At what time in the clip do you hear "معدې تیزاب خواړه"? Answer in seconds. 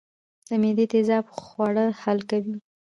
0.61-1.85